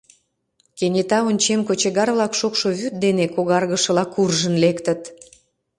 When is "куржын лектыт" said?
4.13-5.01